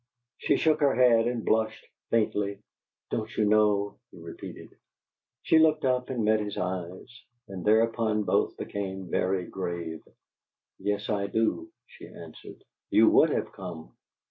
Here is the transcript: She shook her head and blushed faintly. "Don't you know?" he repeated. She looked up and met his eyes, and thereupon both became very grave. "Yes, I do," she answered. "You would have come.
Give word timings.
She 0.39 0.57
shook 0.57 0.79
her 0.79 0.95
head 0.95 1.27
and 1.27 1.45
blushed 1.45 1.85
faintly. 2.09 2.63
"Don't 3.11 3.37
you 3.37 3.45
know?" 3.45 3.99
he 4.09 4.17
repeated. 4.19 4.75
She 5.43 5.59
looked 5.59 5.85
up 5.85 6.09
and 6.09 6.25
met 6.25 6.39
his 6.39 6.57
eyes, 6.57 7.21
and 7.47 7.63
thereupon 7.63 8.23
both 8.23 8.57
became 8.57 9.11
very 9.11 9.45
grave. 9.45 10.01
"Yes, 10.79 11.07
I 11.07 11.27
do," 11.27 11.69
she 11.85 12.07
answered. 12.07 12.63
"You 12.89 13.09
would 13.11 13.29
have 13.29 13.51
come. 13.53 13.95